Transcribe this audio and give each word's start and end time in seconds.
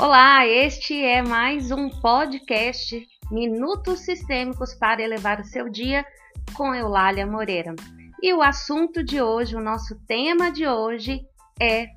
Olá, 0.00 0.46
este 0.46 0.94
é 1.02 1.20
mais 1.20 1.72
um 1.72 1.90
podcast 1.90 3.04
Minutos 3.32 3.98
Sistêmicos 4.02 4.72
para 4.72 5.02
elevar 5.02 5.40
o 5.40 5.44
seu 5.44 5.68
dia 5.68 6.06
com 6.54 6.72
Eulália 6.72 7.26
Moreira. 7.26 7.74
E 8.22 8.32
o 8.32 8.40
assunto 8.40 9.02
de 9.02 9.20
hoje, 9.20 9.56
o 9.56 9.60
nosso 9.60 9.98
tema 10.06 10.52
de 10.52 10.68
hoje 10.68 11.26
é 11.60 11.88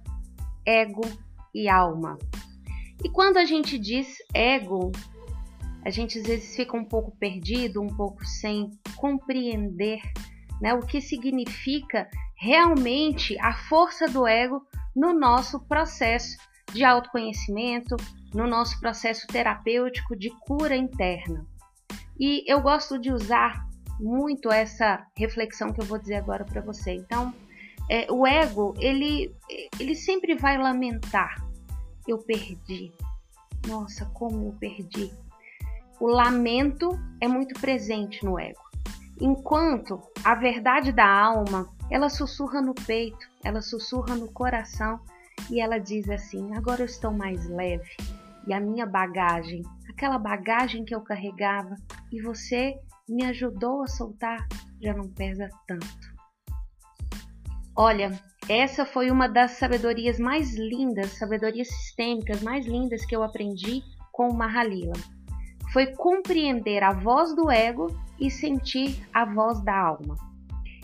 ego 0.66 1.04
e 1.54 1.70
alma. 1.70 2.18
E 3.04 3.10
quando 3.10 3.38
a 3.38 3.46
gente 3.46 3.78
diz 3.78 4.18
ego, 4.34 4.92
a 5.86 5.92
gente 5.92 6.18
às 6.18 6.26
vezes 6.26 6.56
fica 6.56 6.76
um 6.76 6.86
pouco 6.86 7.16
perdido, 7.20 7.84
um 7.84 7.96
pouco 7.96 8.26
sem 8.26 8.72
compreender 8.96 10.02
né, 10.60 10.74
o 10.74 10.80
que 10.80 11.02
significa 11.02 12.10
realmente 12.36 13.40
a 13.40 13.54
força 13.54 14.08
do 14.08 14.26
ego 14.26 14.60
no 14.96 15.14
nosso 15.14 15.60
processo 15.68 16.36
de 16.74 16.84
autoconhecimento, 16.84 17.96
no 18.34 18.48
nosso 18.48 18.80
processo 18.80 19.28
terapêutico 19.28 20.16
de 20.16 20.30
cura 20.30 20.76
interna. 20.76 21.46
E 22.20 22.44
eu 22.48 22.62
gosto 22.62 23.00
de 23.00 23.12
usar 23.12 23.68
muito 24.00 24.52
essa 24.52 25.06
reflexão 25.16 25.72
que 25.72 25.82
eu 25.82 25.86
vou 25.86 26.00
dizer 26.00 26.16
agora 26.16 26.46
para 26.46 26.62
você. 26.62 26.94
Então, 26.94 27.34
é, 27.90 28.08
o 28.12 28.26
ego, 28.26 28.74
ele, 28.80 29.36
ele 29.80 29.96
sempre 29.96 30.36
vai 30.36 30.58
lamentar. 30.58 31.36
Eu 32.08 32.18
perdi. 32.20 32.92
Nossa, 33.68 34.06
como 34.14 34.48
eu 34.48 34.54
perdi. 34.54 35.12
O 36.00 36.08
lamento 36.08 36.90
é 37.20 37.28
muito 37.28 37.60
presente 37.60 38.26
no 38.26 38.40
ego. 38.40 38.62
Enquanto 39.20 40.02
a 40.24 40.34
verdade 40.34 40.92
da 40.92 41.08
alma, 41.08 41.70
ela 41.92 42.10
sussurra 42.10 42.60
no 42.60 42.74
peito, 42.74 43.28
ela 43.44 43.62
sussurra 43.62 44.16
no 44.16 44.32
coração 44.32 45.00
e 45.50 45.60
ela 45.60 45.78
diz 45.78 46.10
assim: 46.10 46.56
agora 46.56 46.82
eu 46.82 46.86
estou 46.86 47.12
mais 47.12 47.48
leve 47.48 47.96
e 48.48 48.54
a 48.54 48.60
minha 48.60 48.86
bagagem, 48.86 49.64
aquela 49.90 50.18
bagagem 50.18 50.84
que 50.84 50.96
eu 50.96 51.02
carregava 51.02 51.76
e 52.12 52.22
você 52.22 52.76
me 53.08 53.26
ajudou 53.26 53.84
a 53.84 53.88
soltar, 53.88 54.48
já 54.82 54.94
não 54.94 55.08
pesa 55.10 55.50
tanto. 55.68 56.12
Olha, 57.76 58.12
essa 58.50 58.86
foi 58.86 59.12
uma 59.12 59.28
das 59.28 59.52
sabedorias 59.52 60.20
mais 60.20 60.56
lindas, 60.56 61.12
sabedorias 61.12 61.68
sistêmicas 61.68 62.42
mais 62.42 62.66
lindas 62.66 63.06
que 63.06 63.16
eu 63.16 63.24
aprendi 63.24 63.82
com 64.12 64.30
o 64.30 64.34
Mahalila. 64.34 64.94
Foi 65.72 65.88
compreender 65.96 66.84
a 66.84 66.92
voz 66.92 67.34
do 67.36 67.50
ego 67.50 67.88
e 68.20 68.30
sentir 68.30 69.02
a 69.14 69.24
voz 69.24 69.64
da 69.64 69.78
alma. 69.78 70.16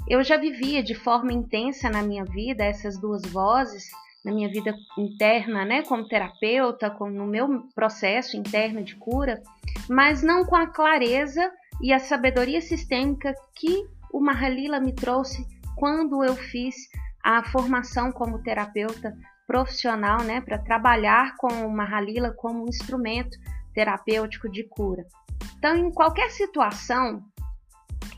Eu 0.08 0.24
já 0.24 0.38
vivia 0.38 0.82
de 0.82 0.96
forma 0.96 1.34
intensa 1.34 1.90
na 1.90 2.02
minha 2.02 2.24
vida 2.24 2.64
essas 2.64 2.98
duas 2.98 3.22
vozes 3.24 3.90
na 4.24 4.34
minha 4.34 4.50
vida 4.50 4.76
interna, 4.98 5.64
né, 5.64 5.84
como 5.84 6.08
terapeuta, 6.08 6.90
no 7.00 7.26
meu 7.26 7.68
processo 7.74 8.36
interno 8.36 8.84
de 8.84 8.96
cura, 8.96 9.42
mas 9.90 10.22
não 10.22 10.46
com 10.46 10.56
a 10.56 10.68
clareza 10.68 11.52
e 11.82 11.94
a 11.94 12.00
sabedoria 12.00 12.60
sistêmica 12.60 13.34
que 13.56 13.86
o 14.12 14.20
Mahalila 14.20 14.80
me 14.80 14.94
trouxe 14.94 15.46
quando 15.76 16.24
eu 16.24 16.36
fiz 16.36 16.76
a 17.24 17.44
formação 17.44 18.12
como 18.12 18.42
terapeuta 18.42 19.16
profissional, 19.46 20.24
né, 20.24 20.42
para 20.42 20.58
trabalhar 20.58 21.36
com 21.38 21.48
o 21.66 21.72
Mahalila 21.72 22.32
como 22.32 22.66
um 22.66 22.68
instrumento 22.68 23.38
terapêutico 23.74 24.50
de 24.50 24.64
cura. 24.64 25.06
Então, 25.58 25.76
em 25.76 25.92
qualquer 25.92 26.32
situação, 26.32 27.24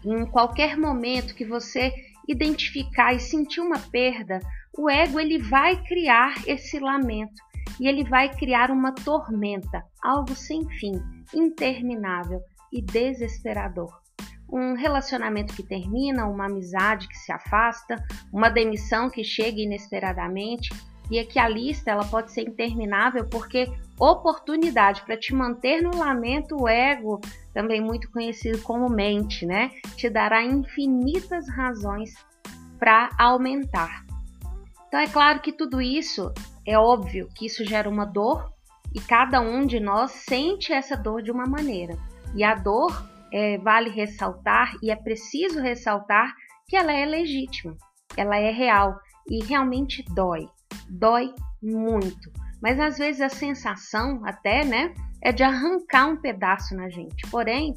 em 0.03 0.25
qualquer 0.25 0.77
momento 0.77 1.35
que 1.35 1.45
você 1.45 1.93
identificar 2.27 3.13
e 3.13 3.19
sentir 3.19 3.59
uma 3.59 3.79
perda, 3.79 4.39
o 4.77 4.89
ego 4.89 5.19
ele 5.19 5.39
vai 5.39 5.81
criar 5.83 6.33
esse 6.47 6.79
lamento 6.79 7.41
e 7.79 7.87
ele 7.87 8.03
vai 8.03 8.29
criar 8.29 8.71
uma 8.71 8.93
tormenta, 8.93 9.83
algo 10.03 10.35
sem 10.35 10.67
fim, 10.79 10.93
interminável 11.33 12.41
e 12.71 12.81
desesperador. 12.81 13.89
Um 14.51 14.73
relacionamento 14.73 15.53
que 15.55 15.63
termina, 15.63 16.27
uma 16.27 16.47
amizade 16.47 17.07
que 17.07 17.17
se 17.17 17.31
afasta, 17.31 17.95
uma 18.33 18.49
demissão 18.49 19.09
que 19.09 19.23
chega 19.23 19.61
inesperadamente, 19.61 20.69
e 21.11 21.19
aqui 21.19 21.39
a 21.39 21.47
lista 21.47 21.91
ela 21.91 22.05
pode 22.05 22.31
ser 22.31 22.41
interminável 22.41 23.27
porque 23.27 23.67
oportunidade 23.99 25.03
para 25.03 25.17
te 25.17 25.33
manter 25.33 25.81
no 25.81 25.95
lamento, 25.95 26.55
o 26.55 26.67
ego, 26.67 27.19
também 27.53 27.81
muito 27.81 28.09
conhecido 28.11 28.61
como 28.61 28.89
mente, 28.89 29.45
né, 29.45 29.71
te 29.95 30.09
dará 30.09 30.43
infinitas 30.43 31.47
razões 31.49 32.13
para 32.79 33.09
aumentar. 33.17 34.08
Então 34.89 34.99
é 34.99 35.07
claro 35.07 35.39
que 35.39 35.53
tudo 35.53 35.79
isso 35.79 36.33
é 36.65 36.75
óbvio 36.77 37.29
que 37.35 37.45
isso 37.45 37.63
gera 37.63 37.87
uma 37.87 38.05
dor 38.05 38.51
e 38.93 38.99
cada 38.99 39.39
um 39.39 39.63
de 39.67 39.79
nós 39.79 40.09
sente 40.09 40.73
essa 40.73 40.97
dor 40.97 41.21
de 41.21 41.31
uma 41.31 41.45
maneira. 41.45 41.95
E 42.35 42.43
a 42.43 42.55
dor 42.55 43.07
é, 43.31 43.59
vale 43.59 43.91
ressaltar 43.91 44.73
e 44.81 44.89
é 44.89 44.95
preciso 44.95 45.61
ressaltar 45.61 46.33
que 46.67 46.75
ela 46.75 46.91
é 46.91 47.05
legítima, 47.05 47.77
ela 48.17 48.35
é 48.35 48.49
real 48.49 48.99
e 49.29 49.43
realmente 49.43 50.03
dói, 50.09 50.49
dói 50.89 51.35
muito. 51.61 52.31
Mas 52.59 52.79
às 52.79 52.97
vezes 52.97 53.21
a 53.21 53.29
sensação 53.29 54.21
até, 54.25 54.65
né, 54.65 54.91
é 55.21 55.31
de 55.31 55.43
arrancar 55.43 56.07
um 56.07 56.17
pedaço 56.17 56.75
na 56.75 56.89
gente. 56.89 57.29
Porém, 57.29 57.75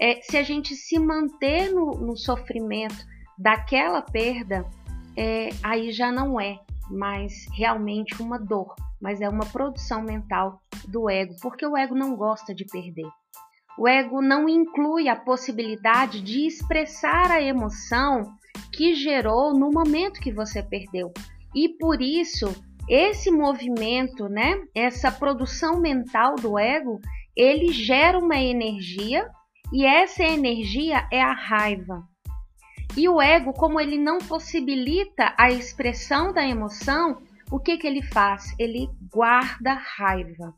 é, 0.00 0.18
se 0.22 0.38
a 0.38 0.42
gente 0.42 0.74
se 0.74 0.98
manter 0.98 1.70
no, 1.70 1.90
no 1.92 2.16
sofrimento 2.16 3.04
daquela 3.38 4.00
perda, 4.00 4.64
é, 5.16 5.50
aí 5.62 5.92
já 5.92 6.10
não 6.10 6.40
é 6.40 6.58
mais 6.90 7.46
realmente 7.52 8.20
uma 8.20 8.38
dor, 8.38 8.74
mas 9.00 9.20
é 9.20 9.28
uma 9.28 9.46
produção 9.46 10.02
mental 10.02 10.60
do 10.86 11.08
ego, 11.08 11.34
porque 11.40 11.66
o 11.66 11.76
ego 11.76 11.94
não 11.94 12.16
gosta 12.16 12.54
de 12.54 12.64
perder. 12.64 13.08
O 13.78 13.88
ego 13.88 14.22
não 14.22 14.48
inclui 14.48 15.08
a 15.08 15.16
possibilidade 15.16 16.20
de 16.20 16.46
expressar 16.46 17.30
a 17.30 17.42
emoção 17.42 18.32
que 18.72 18.94
gerou 18.94 19.52
no 19.52 19.70
momento 19.70 20.20
que 20.20 20.32
você 20.32 20.62
perdeu. 20.62 21.12
E 21.54 21.68
por 21.68 22.00
isso, 22.00 22.54
esse 22.88 23.30
movimento, 23.30 24.28
né, 24.28 24.62
essa 24.74 25.10
produção 25.10 25.80
mental 25.80 26.36
do 26.36 26.58
ego, 26.58 27.00
ele 27.36 27.72
gera 27.72 28.18
uma 28.18 28.36
energia 28.36 29.28
e 29.72 29.84
essa 29.84 30.22
energia 30.22 31.08
é 31.10 31.20
a 31.20 31.32
raiva. 31.32 32.02
E 32.96 33.08
o 33.08 33.20
ego, 33.20 33.52
como 33.52 33.80
ele 33.80 33.98
não 33.98 34.18
possibilita 34.18 35.34
a 35.36 35.50
expressão 35.50 36.32
da 36.32 36.46
emoção, 36.46 37.18
o 37.50 37.58
que, 37.58 37.76
que 37.76 37.86
ele 37.86 38.02
faz? 38.02 38.54
Ele 38.58 38.88
guarda 39.12 39.74
raiva. 39.96 40.54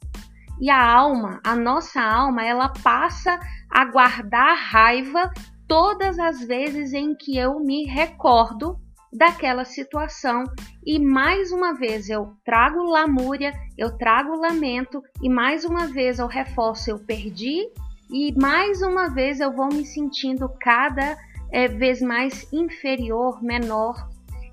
E 0.60 0.70
a 0.70 0.82
alma, 0.82 1.40
a 1.44 1.54
nossa 1.54 2.00
alma, 2.00 2.44
ela 2.44 2.68
passa 2.68 3.38
a 3.70 3.84
guardar 3.84 4.56
raiva 4.56 5.30
todas 5.68 6.18
as 6.18 6.40
vezes 6.40 6.92
em 6.92 7.14
que 7.14 7.36
eu 7.36 7.60
me 7.60 7.84
recordo 7.84 8.78
daquela 9.12 9.64
situação 9.64 10.44
e 10.84 10.98
mais 10.98 11.50
uma 11.50 11.74
vez 11.74 12.08
eu 12.08 12.34
trago 12.44 12.82
lamúria, 12.82 13.52
eu 13.76 13.96
trago 13.96 14.36
lamento 14.36 15.02
e 15.22 15.28
mais 15.28 15.64
uma 15.64 15.86
vez 15.86 16.18
eu 16.18 16.26
reforço 16.26 16.90
eu 16.90 16.98
perdi 16.98 17.66
e 18.10 18.32
mais 18.38 18.82
uma 18.82 19.08
vez 19.08 19.40
eu 19.40 19.52
vou 19.52 19.68
me 19.68 19.84
sentindo 19.86 20.48
cada 20.60 21.16
é, 21.50 21.68
vez 21.68 22.00
mais 22.00 22.50
inferior, 22.52 23.42
menor, 23.42 24.08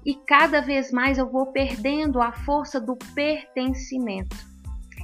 e 0.06 0.16
cada 0.16 0.62
vez 0.62 0.92
mais 0.92 1.18
eu 1.18 1.30
vou 1.30 1.48
perdendo 1.48 2.22
a 2.22 2.32
força 2.32 2.80
do 2.80 2.96
pertencimento. 3.16 4.36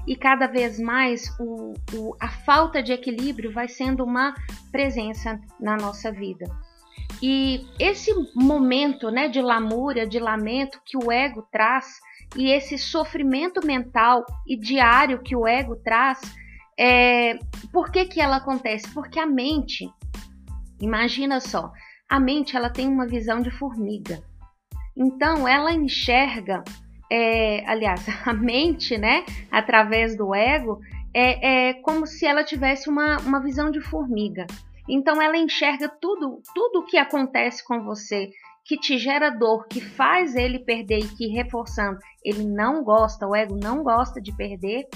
E 0.05 0.15
cada 0.15 0.47
vez 0.47 0.79
mais 0.79 1.29
o, 1.39 1.73
o, 1.93 2.15
a 2.19 2.29
falta 2.29 2.81
de 2.81 2.91
equilíbrio 2.91 3.51
vai 3.51 3.67
sendo 3.67 4.03
uma 4.03 4.33
presença 4.71 5.39
na 5.59 5.77
nossa 5.77 6.11
vida. 6.11 6.45
E 7.21 7.65
esse 7.77 8.11
momento 8.33 9.11
né, 9.11 9.27
de 9.27 9.41
lamúria, 9.41 10.07
de 10.07 10.19
lamento 10.19 10.81
que 10.85 10.97
o 10.97 11.11
ego 11.11 11.45
traz, 11.51 11.99
e 12.35 12.49
esse 12.49 12.77
sofrimento 12.77 13.65
mental 13.65 14.25
e 14.47 14.55
diário 14.55 15.21
que 15.21 15.35
o 15.35 15.47
ego 15.47 15.75
traz, 15.75 16.19
é, 16.77 17.37
por 17.73 17.91
que, 17.91 18.05
que 18.05 18.21
ela 18.21 18.37
acontece? 18.37 18.87
Porque 18.93 19.19
a 19.19 19.25
mente, 19.25 19.89
Imagina 20.79 21.39
só, 21.39 21.71
a 22.07 22.19
mente 22.19 22.55
ela 22.55 22.69
tem 22.69 22.87
uma 22.87 23.05
visão 23.05 23.41
de 23.41 23.51
formiga. 23.51 24.21
Então 24.95 25.47
ela 25.47 25.71
enxerga, 25.71 26.63
é, 27.11 27.63
aliás, 27.69 28.05
a 28.25 28.33
mente, 28.33 28.97
né, 28.97 29.25
através 29.51 30.17
do 30.17 30.33
ego, 30.33 30.79
é, 31.13 31.69
é 31.69 31.73
como 31.75 32.05
se 32.05 32.25
ela 32.25 32.43
tivesse 32.43 32.89
uma, 32.89 33.17
uma 33.19 33.39
visão 33.39 33.71
de 33.71 33.81
formiga. 33.81 34.45
Então 34.87 35.21
ela 35.21 35.37
enxerga 35.37 35.87
tudo, 35.87 36.41
tudo 36.53 36.85
que 36.85 36.97
acontece 36.97 37.63
com 37.63 37.83
você, 37.83 38.31
que 38.65 38.77
te 38.77 38.97
gera 38.97 39.29
dor, 39.29 39.67
que 39.67 39.81
faz 39.81 40.35
ele 40.35 40.59
perder 40.59 40.99
e 40.99 41.07
que 41.07 41.27
reforçando, 41.27 41.99
ele 42.23 42.43
não 42.43 42.83
gosta, 42.83 43.27
o 43.27 43.35
ego 43.35 43.55
não 43.55 43.83
gosta 43.83 44.19
de 44.19 44.35
perder. 44.35 44.87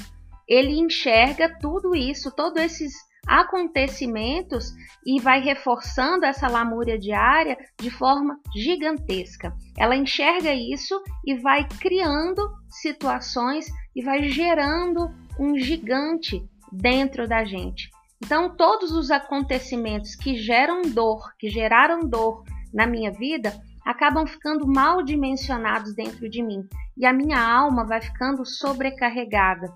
Ele 0.48 0.80
enxerga 0.80 1.58
tudo 1.60 1.96
isso, 1.96 2.32
todos 2.36 2.62
esses 2.62 2.94
acontecimentos 3.28 4.74
e 5.06 5.20
vai 5.20 5.42
reforçando 5.42 6.26
essa 6.26 6.48
lamúria 6.48 6.98
diária 6.98 7.58
de 7.80 7.90
forma 7.90 8.40
gigantesca. 8.56 9.54
Ela 9.78 9.96
enxerga 9.96 10.54
isso 10.54 11.02
e 11.26 11.36
vai 11.36 11.68
criando 11.80 12.42
situações 12.70 13.68
e 13.96 14.04
vai 14.04 14.30
gerando 14.30 15.10
um 15.40 15.58
gigante 15.58 16.44
dentro 16.72 17.28
da 17.28 17.44
gente. 17.44 17.90
Então, 18.24 18.56
todos 18.56 18.92
os 18.92 19.12
acontecimentos 19.12 20.16
que 20.16 20.36
geram 20.36 20.82
dor, 20.82 21.34
que 21.38 21.50
geraram 21.50 22.02
dor 22.02 22.44
na 22.74 22.88
minha 22.88 23.12
vida, 23.12 23.54
acabam 23.86 24.26
ficando 24.26 24.66
mal 24.66 25.04
dimensionados 25.04 25.94
dentro 25.94 26.30
de 26.30 26.42
mim 26.42 26.66
e 26.98 27.06
a 27.06 27.12
minha 27.12 27.40
alma 27.40 27.86
vai 27.86 28.02
ficando 28.02 28.46
sobrecarregada 28.46 29.68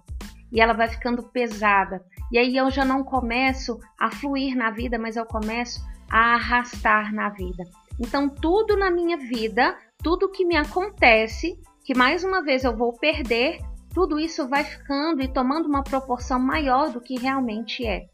e 0.52 0.62
ela 0.62 0.74
vai 0.74 0.88
ficando 0.88 1.24
pesada. 1.24 2.02
E 2.32 2.38
aí 2.38 2.58
eu 2.58 2.70
já 2.70 2.84
não 2.84 3.04
começo 3.04 3.80
a 4.00 4.12
fluir 4.12 4.56
na 4.56 4.72
vida, 4.72 4.98
mas 4.98 5.16
eu 5.16 5.26
começo 5.26 5.82
a 6.10 6.36
arrastar 6.36 7.14
na 7.14 7.30
vida. 7.30 7.64
Então, 8.00 8.30
tudo 8.30 8.78
na 8.78 8.92
minha 8.92 9.18
vida, 9.18 9.78
tudo 10.04 10.30
que 10.30 10.46
me 10.46 10.56
acontece, 10.56 11.60
que 11.84 11.96
mais 11.96 12.24
uma 12.24 12.44
vez 12.44 12.64
eu 12.64 12.76
vou 12.76 12.94
perder, 12.94 13.60
tudo 13.94 14.20
isso 14.20 14.48
vai 14.48 14.64
ficando 14.64 15.22
e 15.22 15.28
tomando 15.28 15.68
uma 15.68 15.84
proporção 15.84 16.40
maior 16.40 16.92
do 16.92 17.02
que 17.02 17.18
realmente 17.18 17.86
é. 17.86 18.06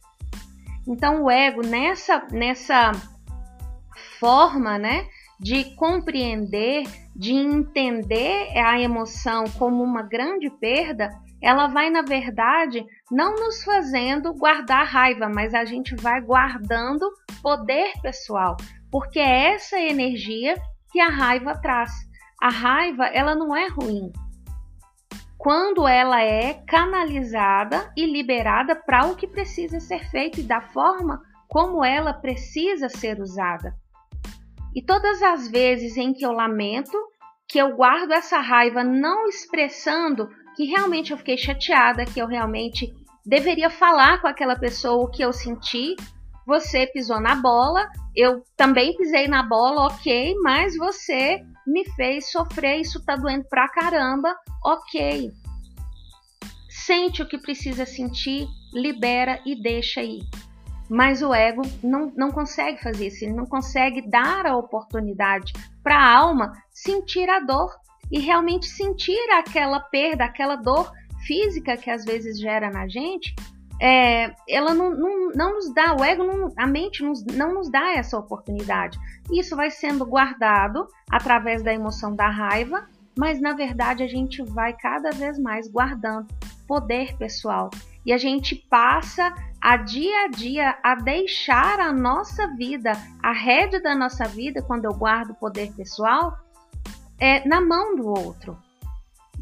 Então, 0.88 1.24
o 1.24 1.32
ego, 1.32 1.62
nessa, 1.66 2.26
nessa 2.32 2.92
forma, 4.20 4.78
né, 4.78 5.06
de 5.40 5.76
compreender, 5.76 6.84
de 7.16 7.34
entender 7.34 8.58
a 8.58 8.80
emoção 8.80 9.44
como 9.58 9.84
uma 9.84 10.02
grande 10.02 10.50
perda, 10.50 11.10
ela 11.44 11.68
vai, 11.68 11.90
na 11.90 12.02
verdade, 12.02 12.86
não 13.12 13.36
nos 13.36 13.66
fazendo 13.66 14.34
guardar 14.34 14.88
raiva, 14.88 15.28
mas 15.28 15.54
a 15.54 15.66
gente 15.66 15.94
vai 15.94 16.22
guardando 16.22 17.06
poder 17.42 17.92
pessoal, 18.02 18.56
porque 18.90 19.20
é 19.20 19.54
essa 19.54 19.78
energia 19.78 20.56
que 20.90 21.02
a 21.02 21.10
raiva 21.10 21.54
traz. 21.60 21.92
A 22.42 22.50
raiva, 22.50 23.06
ela 23.08 23.36
não 23.36 23.54
é 23.54 23.68
ruim. 23.68 24.10
Quando 25.38 25.86
ela 25.86 26.22
é 26.22 26.54
canalizada 26.66 27.92
e 27.98 28.06
liberada 28.06 28.74
para 28.74 29.08
o 29.08 29.16
que 29.18 29.28
precisa 29.28 29.82
ser 29.82 30.10
feito 30.10 30.40
e 30.40 30.44
da 30.44 30.62
forma 30.62 31.22
como 31.50 31.84
ela 31.84 32.14
precisa 32.14 32.88
ser 32.88 33.20
usada. 33.20 33.76
E 34.74 34.82
todas 34.82 35.22
as 35.22 35.50
vezes 35.50 35.98
em 35.98 36.14
que 36.14 36.26
eu 36.26 36.32
lamento, 36.32 36.98
que 37.50 37.60
eu 37.60 37.76
guardo 37.76 38.14
essa 38.14 38.40
raiva 38.40 38.82
não 38.82 39.28
expressando 39.28 40.30
que 40.56 40.66
realmente 40.66 41.12
eu 41.12 41.18
fiquei 41.18 41.38
chateada, 41.38 42.06
que 42.06 42.20
eu 42.20 42.28
realmente 42.28 42.94
deveria 43.26 43.70
falar 43.70 44.22
com 44.22 44.28
aquela 44.28 44.56
pessoa 44.56 45.04
o 45.04 45.10
que 45.10 45.24
eu 45.24 45.32
senti. 45.32 45.96
Você 46.46 46.88
pisou 46.88 47.22
na 47.22 47.36
bola, 47.36 47.88
eu 48.16 48.44
também 48.58 48.96
pisei 48.98 49.28
na 49.28 49.44
bola, 49.44 49.88
ok, 49.88 50.36
mas 50.44 50.76
você 50.76 51.42
me 51.66 51.86
fez 51.96 52.32
sofrer, 52.32 52.82
isso 52.82 53.04
tá 53.06 53.16
doendo 53.16 53.46
pra 53.50 53.70
caramba, 53.70 54.36
ok. 54.64 55.32
Sente 56.70 57.22
o 57.22 57.28
que 57.28 57.38
precisa 57.38 57.86
sentir, 57.86 58.46
libera 58.74 59.40
e 59.46 59.56
deixa 59.62 60.02
aí. 60.02 60.20
Mas 60.90 61.22
o 61.22 61.34
ego 61.34 61.62
não, 61.82 62.12
não 62.16 62.30
consegue 62.30 62.82
fazer 62.84 63.08
isso, 63.08 63.24
ele 63.24 63.34
não 63.34 63.46
consegue 63.46 64.02
dar 64.10 64.46
a 64.46 64.58
oportunidade 64.58 65.54
para 65.82 65.98
a 65.98 66.18
alma 66.18 66.52
sentir 66.72 67.30
a 67.30 67.40
dor 67.40 67.74
e 68.14 68.20
realmente 68.20 68.68
sentir 68.68 69.20
aquela 69.32 69.80
perda, 69.80 70.24
aquela 70.24 70.56
dor 70.56 70.92
física 71.26 71.76
que 71.76 71.90
às 71.90 72.06
vezes 72.06 72.40
gera 72.40 72.70
na 72.70 72.88
gente. 72.88 73.34
É, 73.82 74.36
ela 74.48 74.76
não, 74.76 74.92
não, 74.92 75.30
não, 75.32 75.54
nos 75.56 75.74
dá, 75.74 75.96
o 75.96 76.04
ego, 76.04 76.24
não, 76.24 76.54
a 76.56 76.68
mente 76.68 77.04
nos, 77.04 77.26
não 77.26 77.56
nos 77.56 77.72
dá 77.72 77.94
essa 77.96 78.16
oportunidade. 78.16 79.00
Isso 79.34 79.56
vai 79.56 79.72
sendo 79.72 80.06
guardado 80.06 80.88
através 81.10 81.64
da 81.64 81.74
emoção 81.74 82.16
da 82.16 82.30
raiva, 82.30 82.88
mas 83.18 83.42
na 83.42 83.54
verdade 83.54 84.04
a 84.04 84.08
gente 84.08 84.44
vai 84.44 84.74
cada 84.74 85.10
vez 85.10 85.40
mais 85.40 85.68
guardando 85.68 86.28
poder 86.68 87.18
pessoal 87.18 87.72
e 88.06 88.14
a 88.14 88.18
gente 88.18 88.56
passa 88.56 89.34
a 89.62 89.78
dia 89.78 90.26
a 90.26 90.28
dia 90.28 90.78
a 90.84 90.96
deixar 90.96 91.80
a 91.80 91.92
nossa 91.92 92.48
vida, 92.56 92.92
a 93.22 93.32
rede 93.32 93.80
da 93.80 93.96
nossa 93.96 94.26
vida, 94.26 94.62
quando 94.62 94.86
eu 94.86 94.94
guardo 94.94 95.34
poder 95.36 95.74
pessoal, 95.74 96.38
é 97.20 97.48
na 97.48 97.62
mão 97.62 97.96
do 97.96 98.08
outro. 98.08 98.58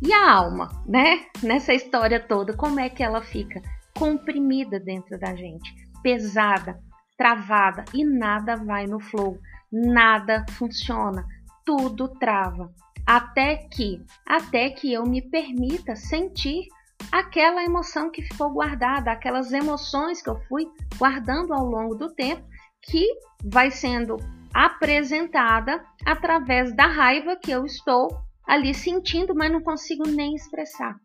E 0.01 0.11
a 0.11 0.31
alma, 0.31 0.69
né? 0.87 1.25
Nessa 1.43 1.73
história 1.73 2.19
toda, 2.19 2.55
como 2.55 2.79
é 2.79 2.89
que 2.89 3.03
ela 3.03 3.21
fica? 3.21 3.61
Comprimida 3.97 4.79
dentro 4.79 5.19
da 5.19 5.35
gente, 5.35 5.73
pesada, 6.01 6.81
travada 7.17 7.85
e 7.93 8.03
nada 8.03 8.55
vai 8.55 8.87
no 8.87 8.99
flow, 8.99 9.37
nada 9.71 10.45
funciona, 10.51 11.25
tudo 11.63 12.07
trava. 12.07 12.73
Até 13.05 13.57
que, 13.57 14.03
até 14.25 14.69
que 14.69 14.91
eu 14.91 15.03
me 15.05 15.21
permita 15.21 15.95
sentir 15.95 16.67
aquela 17.11 17.63
emoção 17.63 18.09
que 18.09 18.21
ficou 18.21 18.49
guardada, 18.51 19.11
aquelas 19.11 19.51
emoções 19.51 20.21
que 20.21 20.29
eu 20.29 20.39
fui 20.47 20.67
guardando 20.97 21.53
ao 21.53 21.65
longo 21.65 21.95
do 21.95 22.13
tempo, 22.13 22.43
que 22.81 23.07
vai 23.43 23.71
sendo 23.71 24.17
apresentada 24.53 25.83
através 26.05 26.75
da 26.75 26.85
raiva 26.85 27.35
que 27.35 27.51
eu 27.51 27.65
estou 27.65 28.09
ali 28.47 28.73
sentindo, 28.73 29.33
mas 29.35 29.51
não 29.51 29.61
consigo 29.61 30.07
nem 30.07 30.35
expressar. 30.35 30.95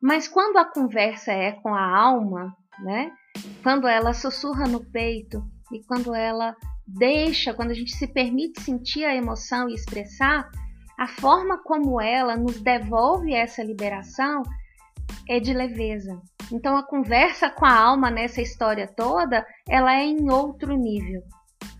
Mas 0.00 0.26
quando 0.26 0.56
a 0.56 0.64
conversa 0.64 1.32
é 1.32 1.52
com 1.52 1.74
a 1.74 1.98
alma, 1.98 2.56
né? 2.78 3.12
Quando 3.62 3.86
ela 3.86 4.12
sussurra 4.12 4.66
no 4.66 4.84
peito 4.90 5.42
e 5.70 5.82
quando 5.84 6.14
ela 6.14 6.56
deixa, 6.86 7.54
quando 7.54 7.70
a 7.70 7.74
gente 7.74 7.92
se 7.92 8.06
permite 8.06 8.60
sentir 8.60 9.04
a 9.04 9.14
emoção 9.14 9.68
e 9.68 9.74
expressar, 9.74 10.50
a 10.98 11.06
forma 11.06 11.58
como 11.62 12.00
ela 12.00 12.36
nos 12.36 12.60
devolve 12.60 13.32
essa 13.32 13.62
liberação 13.62 14.42
é 15.28 15.38
de 15.38 15.52
leveza. 15.52 16.20
Então 16.52 16.76
a 16.76 16.82
conversa 16.82 17.48
com 17.48 17.64
a 17.64 17.74
alma 17.74 18.10
nessa 18.10 18.42
história 18.42 18.86
toda, 18.86 19.46
ela 19.68 19.94
é 19.94 20.04
em 20.04 20.30
outro 20.30 20.76
nível, 20.76 21.22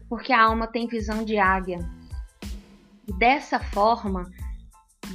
porque 0.09 0.33
a 0.33 0.43
alma 0.43 0.67
tem 0.67 0.87
visão 0.87 1.25
de 1.25 1.39
águia. 1.39 1.79
Dessa 3.19 3.59
forma, 3.59 4.31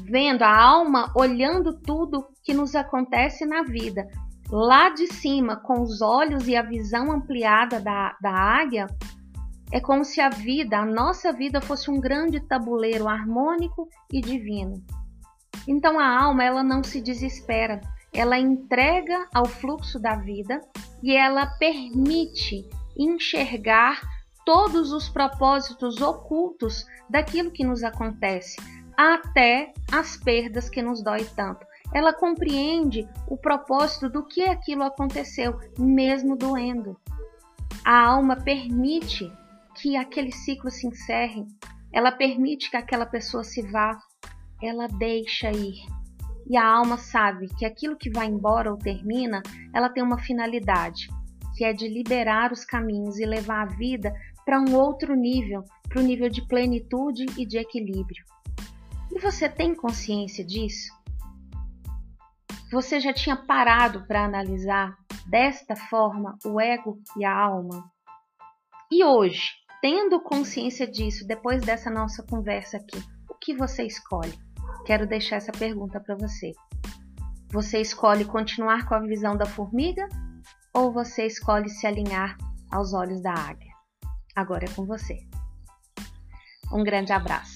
vendo 0.04 0.44
a 0.44 0.56
alma 0.56 1.12
olhando 1.16 1.80
tudo 1.80 2.28
que 2.44 2.54
nos 2.54 2.76
acontece 2.76 3.46
na 3.46 3.64
vida, 3.64 4.08
lá 4.50 4.90
de 4.90 5.08
cima, 5.14 5.56
com 5.56 5.82
os 5.82 6.02
olhos 6.02 6.48
e 6.48 6.56
a 6.56 6.62
visão 6.62 7.12
ampliada 7.12 7.80
da, 7.80 8.16
da 8.22 8.32
águia, 8.32 8.88
é 9.72 9.80
como 9.80 10.06
se 10.06 10.22
a 10.22 10.30
vida, 10.30 10.78
a 10.78 10.86
nossa 10.86 11.34
vida, 11.34 11.62
fosse 11.62 11.90
um 11.90 12.00
grande 12.00 12.40
tabuleiro 12.40 13.08
harmônico 13.08 13.88
e 14.12 14.22
divino. 14.22 14.84
Então 15.68 16.00
a 16.00 16.08
alma 16.08 16.44
ela 16.44 16.64
não 16.64 16.84
se 16.84 17.02
desespera, 17.02 17.82
ela 18.14 18.38
entrega 18.38 19.28
ao 19.34 19.46
fluxo 19.46 20.00
da 20.00 20.16
vida 20.16 20.62
e 21.02 21.16
ela 21.16 21.48
permite 21.58 22.70
enxergar 22.98 24.02
todos 24.46 24.92
os 24.92 25.10
propósitos 25.10 26.02
ocultos 26.02 26.86
daquilo 27.10 27.52
que 27.52 27.64
nos 27.64 27.84
acontece, 27.84 28.58
até 28.98 29.74
as 29.92 30.16
perdas 30.18 30.70
que 30.70 30.82
nos 30.82 31.04
dói 31.04 31.26
tanto. 31.36 31.66
Ela 31.94 32.14
compreende 32.14 33.08
o 33.28 33.38
propósito 33.38 34.10
do 34.10 34.26
que 34.26 34.44
aquilo 34.44 34.84
aconteceu, 34.84 35.60
mesmo 35.78 36.36
doendo. 36.36 36.98
A 37.84 38.06
alma 38.06 38.36
permite 38.36 39.32
que 39.76 39.98
aquele 39.98 40.32
ciclo 40.32 40.72
se 40.72 40.88
encerre, 40.88 41.46
ela 41.92 42.12
permite 42.12 42.70
que 42.70 42.78
aquela 42.78 43.06
pessoa 43.06 43.44
se 43.44 43.62
vá, 43.62 43.98
ela 44.62 44.88
deixa 44.88 45.52
ir 45.52 45.86
e 46.48 46.56
a 46.58 46.66
alma 46.66 46.98
sabe 46.98 47.48
que 47.58 47.66
aquilo 47.66 47.98
que 47.98 48.10
vai 48.10 48.28
embora 48.28 48.72
ou 48.72 48.78
termina, 48.78 49.42
ela 49.74 49.90
tem 49.90 50.04
uma 50.04 50.20
finalidade, 50.20 51.08
que 51.56 51.64
é 51.66 51.74
de 51.74 51.88
liberar 51.88 52.52
os 52.52 52.64
caminhos 52.64 53.18
e 53.20 53.26
levar 53.26 53.64
a 53.64 53.76
vida 53.76 54.14
para 54.46 54.62
um 54.62 54.76
outro 54.76 55.16
nível, 55.16 55.64
para 55.90 56.00
o 56.00 56.04
nível 56.04 56.30
de 56.30 56.46
plenitude 56.48 57.26
e 57.38 57.46
de 57.46 57.58
equilíbrio. 57.58 58.24
E 59.12 59.20
você 59.20 59.50
tem 59.50 59.74
consciência 59.74 60.46
disso? 60.46 60.94
Você 62.72 63.00
já 63.00 63.14
tinha 63.14 63.36
parado 63.36 64.06
para 64.08 64.24
analisar 64.24 64.96
desta 65.28 65.76
forma 65.76 66.38
o 66.46 66.62
ego 66.62 67.00
e 67.18 67.26
a 67.26 67.36
alma? 67.36 67.92
E 68.92 69.04
hoje, 69.04 69.52
tendo 69.82 70.22
consciência 70.22 70.86
disso, 70.86 71.26
depois 71.28 71.62
dessa 71.64 71.90
nossa 71.90 72.24
conversa 72.24 72.78
aqui, 72.78 72.98
o 73.30 73.36
que 73.36 73.56
você 73.56 73.84
escolhe? 73.84 74.46
quero 74.86 75.08
deixar 75.08 75.38
essa 75.38 75.52
pergunta 75.52 76.00
para 76.00 76.16
você. 76.16 76.52
Você 77.52 77.82
escolhe 77.82 78.24
continuar 78.24 78.88
com 78.88 78.94
a 78.94 79.00
visão 79.00 79.36
da 79.36 79.46
formiga 79.46 80.08
ou 80.74 80.92
você 80.92 81.26
escolhe 81.26 81.70
se 81.70 81.88
alinhar 81.88 82.38
aos 82.72 82.94
olhos 82.94 83.22
da 83.22 83.34
águia? 83.34 83.65
Agora 84.36 84.66
é 84.66 84.70
com 84.70 84.86
você. 84.86 85.26
Um 86.72 86.84
grande 86.84 87.14
abraço. 87.14 87.55